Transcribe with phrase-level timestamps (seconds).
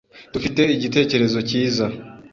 [0.33, 1.85] Dufite igitekerezo cyiza